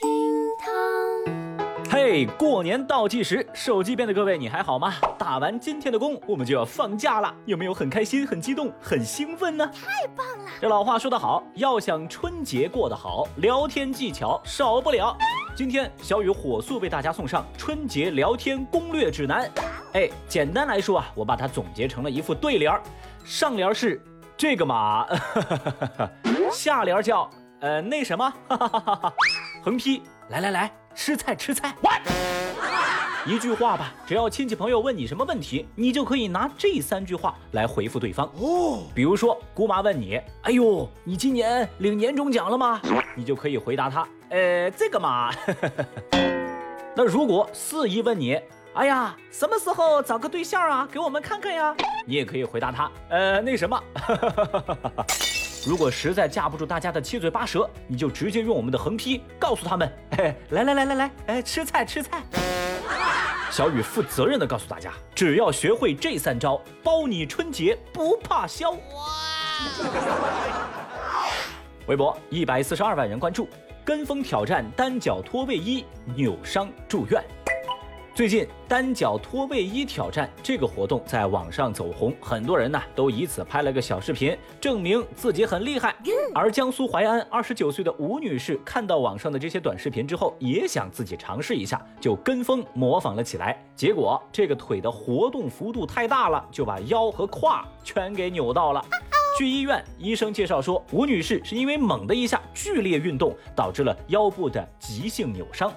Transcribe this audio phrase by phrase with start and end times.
[0.00, 0.10] 厅
[0.58, 0.70] 堂。
[1.90, 4.92] 嘿，过年倒计时，手机边的各位，你还好吗？
[5.16, 9.66] 打完今天的工，我们就要放假了，有没有很开心、很激动、很兴奋呢？
[9.68, 10.50] 太棒了！
[10.60, 15.16] 这老话说得好，要想春节过得好，聊天技巧少不了。
[15.54, 19.50] 今天小雨火速为大家送上春节聊天攻略指南。
[19.94, 22.82] 哎，简单来说啊，我把它总结成了一副对联儿，
[23.24, 24.02] 上联是
[24.36, 25.06] 这个嘛，
[26.52, 28.30] 下联叫呃那什么，
[29.66, 31.74] 横批来来来吃菜吃菜。
[33.26, 38.30] 一句话吧，只要亲戚朋友问你什么问题，你就可以拿这三句话来回复对方。
[38.36, 42.80] 哦，比如说姑妈问你，哎呦，你今年领年终奖了吗？
[43.16, 45.32] 你就可以回答他，呃，这个嘛。
[46.94, 48.40] 那如果四姨问你，
[48.74, 50.88] 哎呀，什么时候找个对象啊？
[50.92, 51.74] 给我们看看呀。
[52.06, 53.82] 你也可以回答他，呃，那什么。
[55.66, 62.22] 如果实在架不住大家的七嘴八舌，你就直接用我们的横批告诉他们，哎，来来来来来，哎，吃菜吃菜。
[63.50, 68.76] 小雨负责任的告诉大家，只要学会这三招，包你春节不怕消。
[71.88, 73.48] 微博一百四十二万人关注，
[73.84, 77.20] 跟风挑战单脚脱卫衣扭伤住院。
[78.16, 85.94] 最近单脚脱卫衣挑战这个活动在网上走红，很多人呢都以此拍了个小视频，证明自己很厉害。
[86.34, 93.62] 而江苏淮安二十九岁的吴女士看到网上的这些短视频之后，也想自己尝试一下，就跟风模仿了起来。
[93.74, 98.82] 结果这个腿的活动幅度太大了，就把腰和胯全给扭到了。
[99.36, 105.70] 去医院，医生介绍说，吴女士是因为猛的一下剧烈运动导致了腰部的急性扭伤。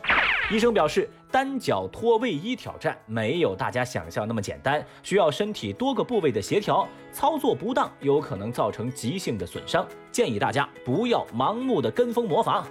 [0.52, 9.88] 医生表示，单脚脱卫衣挑战没有大家想象那么简单，需要身体多个部位的协调，操作不当有可能造成急性的损伤。
[10.12, 12.68] 建议大家不要盲目的跟风模仿。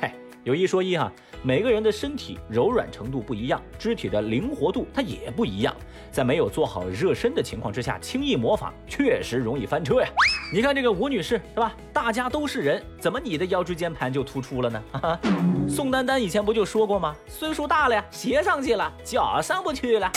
[0.00, 0.12] 嘿，
[0.44, 1.12] 有一说一哈，
[1.42, 5.74] 每个人的身体柔软程度不一样，肢体的灵活度它也不一样，
[6.12, 10.08] 在没有做好热身的情况之下，轻易模仿确实容易翻车呀。
[10.50, 11.74] 你看这个吴女士是吧？
[11.92, 14.82] 大家都是人，怎么你的腰椎间盘就突出了呢？
[14.92, 15.20] 哈哈，
[15.68, 17.14] 宋丹丹以前不就说过吗？
[17.26, 20.10] 岁数大了呀，鞋上去了，脚上不去了。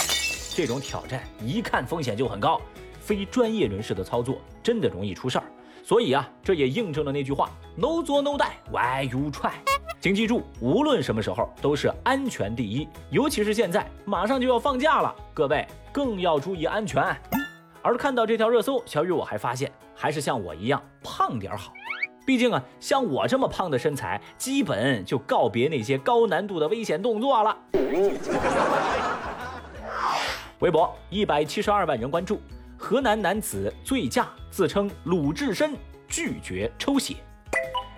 [0.55, 2.61] 这种挑战一看风险就很高，
[3.01, 5.43] 非专业人士的操作真的容易出事儿。
[5.83, 9.51] 所以啊，这也印证了那句话：No 作 No die，Why you try？
[9.99, 17.03] 请记住，无论什么时候都是安全第一，尤其是现在马上就要放假了，各位更要注意安全。
[17.81, 19.69] 而看到这条热搜，小雨我还发现，
[20.01, 21.71] 还是像我一样胖点好。
[22.25, 27.55] 毕竟啊，像我这么胖的身材，基本就告别那些高难度的危险动作了。
[30.57, 32.41] 微博一百七十二万人关注，
[32.79, 35.75] 河南男子醉驾自称鲁智深，
[36.07, 37.17] 拒绝抽血。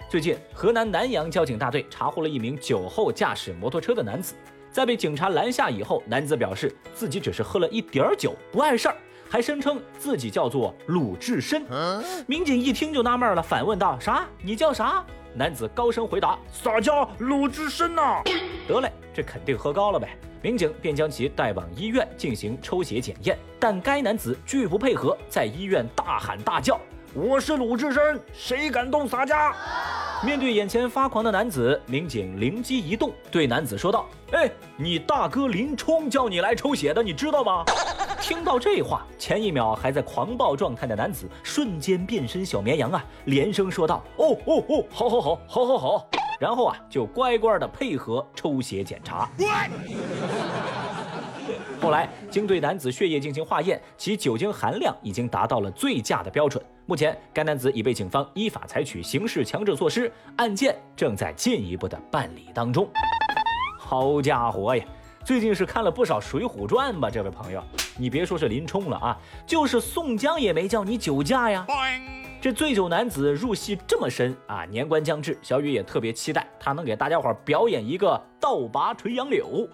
[0.10, 4.36] 最近，河南南阳交警大队查获了一名酒后驾驶摩托车的男子，
[4.70, 8.96] 在被警察拦下以后，男子表示自己只是喝了一点酒，不碍事儿。
[9.34, 11.66] 还声称自己叫做鲁智深，
[12.28, 14.28] 民警一听就纳闷了，反问道：“啥？
[14.44, 18.22] 你叫啥？”男子高声回答：“撒娇鲁智深呐？”
[18.70, 20.16] 得嘞，这肯定喝高了呗。
[20.44, 26.80] 民警便将其带往医院进行抽血检验，但该男子拒不配合，在医院大喊大叫
[27.16, 29.52] ：“我是鲁智深，谁敢动洒家？”
[30.24, 37.66] 面对眼前发狂的男子，民警灵机一动，对男子说道：“哎，你大哥林冲叫你来抽血的，你知道吗？”
[38.24, 49.30] 听到这话，前一秒还在狂暴状态的男子瞬间变身小绵羊啊，连声说道：“哦哦哦，好好好，好好好。”然后啊，就乖乖的配合抽血检查。
[51.82, 56.64] 后来经对男子血液进行化验，其酒精含量已经达到了醉驾的标准。
[56.86, 62.88] 目前，该男子已被警方依法采取刑事强制措施，案件正在进一步的办理当中。
[63.78, 64.86] 好家伙呀！
[65.26, 67.62] 最近是看了不少《水浒传》吧，这位朋友，
[67.98, 71.66] 你别说是林冲了啊，就是宋江也没叫你酒驾呀。
[72.42, 79.68] 这醉酒男子入戏这么深啊，年关将至，小雨也特别期待他能给大家伙表演一个倒拔垂杨柳。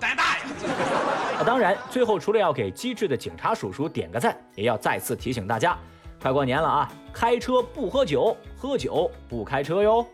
[1.45, 5.75] 当然，最后除了要给机智的警察叔叔点个赞，也要再次提醒大家，
[6.21, 10.05] 快过年了啊，开车不喝酒，喝酒不开车哟。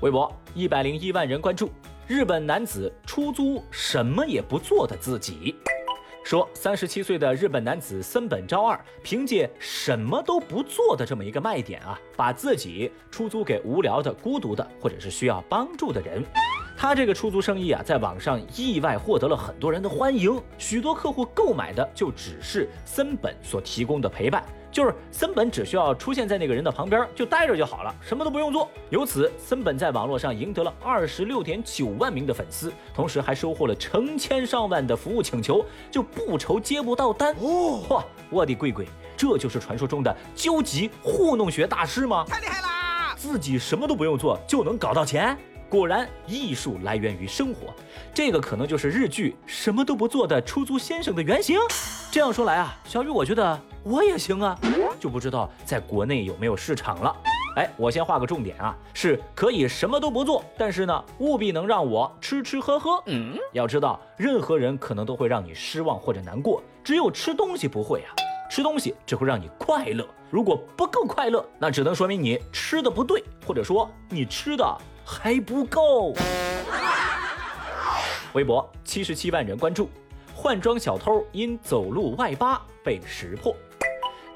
[0.00, 1.70] 微博一百零一万人关注。
[2.08, 5.56] 日本男子出租什么也不做的自己，
[6.26, 16.24] 说三十七岁的日本男子森本昭二凭借什么都不做的这么一个卖点啊，把自己出租给无聊的、孤独的或者是需要帮助的人。
[16.76, 24.44] 他这个出租生意啊，在网上意外获得了很多人的欢迎，许多客户购买的就只是森本所提供的陪伴。
[24.76, 28.68] 就是森本只需要出现在那个人的旁边，就待着就好了，什么都不用做。
[28.90, 37.34] 由此，森本在网络上赢得了二十六点九万名的粉丝，同时还收获了成千上万的服务请求，就不愁接不到单。
[37.36, 38.86] 哦，嚯，我的贵贵，
[39.16, 42.26] 这就是传说中的究极糊弄学大师吗？
[42.28, 43.14] 太厉害啦！
[43.16, 45.34] 自己什么都不用做就能搞到钱。
[45.68, 47.74] 果然，艺术来源于生活，
[48.14, 51.58] 这个可能就是日剧什么都不做的出租先生的原型。
[52.10, 54.56] 这样说来啊，小雨，我觉得我也行啊，
[55.00, 57.14] 就不知道在国内有没有市场了。
[57.56, 63.02] 哎，我先画个重点啊，是可以什么都不做，但是呢，务必能让我吃吃喝喝。
[63.06, 68.14] 嗯，要知道，任何人可能都会让你失望或者难过，只有吃东西不会啊，
[68.48, 70.06] 吃东西只会让你快乐。
[70.30, 74.78] 如果不够快乐，那只能说明你吃的不对，或者说你吃的。
[75.08, 76.12] 还不够。
[78.32, 79.88] 微博七十七万人关注，
[80.34, 83.54] 换装小偷因走路外八被识破。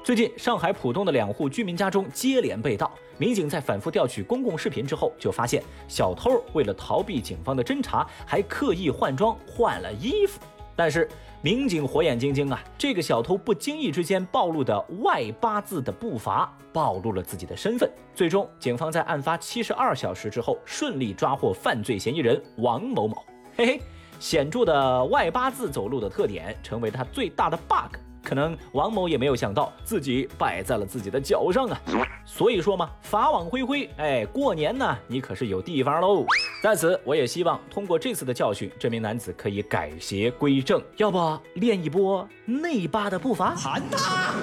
[0.01, 10.39] 最近，上海浦东的两户居民家中接连被盗，民警在反复调取公共视频之后，就发现小偷为了逃避警方的侦查，还刻意换装换了衣服。
[10.75, 11.07] 但是
[11.41, 17.89] 民警火眼金睛啊，这个小偷不经意之间暴露的外八字的步伐，暴露了自己的身份。
[18.13, 23.23] 最终，警方在案发七十二小时之后，顺利抓获犯罪嫌疑人王某某。
[23.55, 23.81] 嘿嘿，
[24.19, 27.97] 显著的外八字走路的特点，成为他最大的 bug。
[28.23, 31.81] 可能王某也没有想到自己败在了自己的脚上啊。
[32.25, 36.25] 所以说嘛，法网恢恢，哎，过年呢，你可是有地方喽。
[36.61, 43.55] 在此，我也希望通过这次的教训，这名男子可以改邪归正，要不练一波内八的步伐。
[43.55, 44.33] 喊他！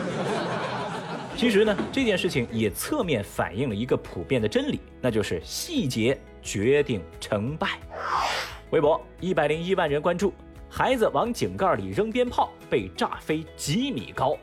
[1.37, 7.79] 其实呢，这件事情也侧面反映了一个普遍的真理，那就是细节决定成败。
[8.71, 10.35] 微博一百零一万人关注，
[10.71, 14.37] 孩子往井盖里扔鞭炮被炸飞几米高。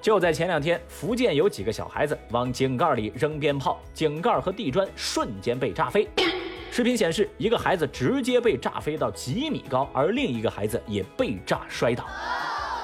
[0.00, 6.08] 就在前两天，福建有几个小孩子往井盖里扔鞭炮，井盖和地砖瞬间被炸飞。
[6.70, 12.04] 视频显示，一个孩子直接被炸飞到几米高，而另一个孩子也被炸摔倒。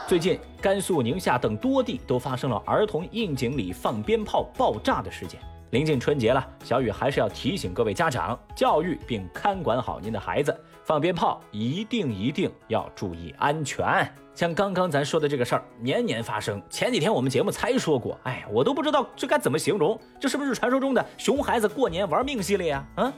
[0.07, 5.41] 最近，甘肃宁夏等多地都发生了儿童窨井里放鞭炮爆炸的事件。
[5.75, 14.09] 临近春节了，小雨还是要提醒各位家长，教育并看管好您的孩子，放鞭炮一定一定要注意安全。
[14.37, 16.63] 像刚刚咱说的这个事儿，年年发生。
[16.71, 22.87] 前几天我们节目才说过，哎，我都不知道这该怎么形容，这是不是传说中的熊孩子过年玩命系列呀？
[22.95, 23.13] 啊？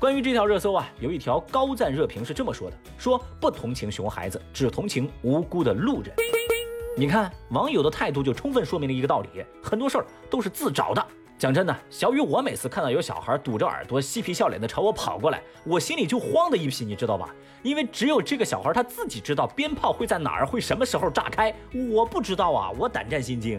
[0.00, 6.12] 关于这条热搜啊，有一条高赞热评是这么说的：说不同情熊孩子，只同情无辜的路人。
[6.96, 9.28] 你看网友的态度就充分说明了一个道理：
[9.62, 11.06] 很多事儿都是自找的。
[11.40, 17.34] 讲真的，小雨，我每次看到有小孩堵着耳朵、嬉皮笑脸的朝我跑过来，我心里就慌的一批，你知道吧？
[17.62, 21.50] 因为只有这个小孩他自己知道鞭炮会在哪儿，会什么时候炸开，
[21.94, 23.58] 我不知道啊，我胆战心惊。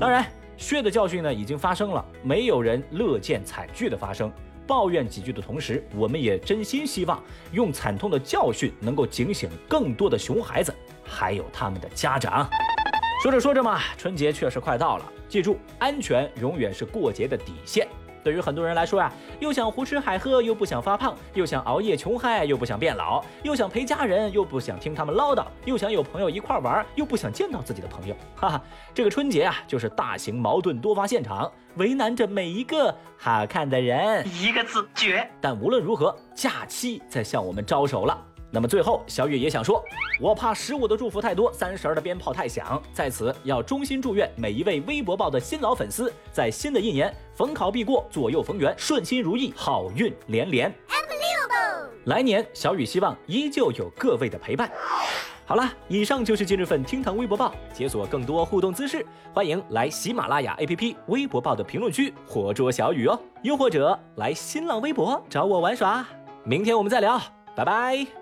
[0.00, 0.24] 当然，
[0.56, 4.32] 血的教训呢已经发生了，没有人乐见惨剧的发生。
[4.66, 10.74] 抱怨几句的同时，我们也真心希望用惨痛的教训能够警醒更多的熊孩子，
[11.04, 12.48] 还有他们的家长。
[13.20, 17.86] 说着说着嘛，春节确实快到了，记住，安全永远是过节的底线。
[18.24, 28.16] 对于很多人来说呀，又想胡吃海喝，又不想发胖，又想熬夜穷嗨，又不想变老，又想陪家人，又不想听他们唠叨，又想有朋友一块玩，又不想见到自己的朋友。
[28.34, 28.62] 哈哈，
[28.94, 34.26] 这个春节啊，就是大型矛盾多发现场，为难着每一个好看的人。
[34.28, 35.30] 一个字绝。
[35.42, 38.26] 但无论如何，假期在向我们招手了。
[38.50, 39.82] 那么最后，小雨也想说，
[40.20, 50.74] 我怕十五的祝福太多，三十的鞭炮太响，在此要衷心祝愿每一位微博报的新老粉丝，在新的一年逢考必过，左右逢源，顺心如意，好运连连。
[52.04, 54.70] 来年，小雨希望依旧有各位的陪伴。
[55.44, 66.04] 好了，以上就是今日份厅堂微博报，解锁更多互动姿势，欢迎来喜马拉雅 APP 微博报的评论区活捉小雨哦，又或者来新浪微博找我玩耍。
[66.42, 67.20] 明天我们再聊，
[67.54, 68.19] 拜拜。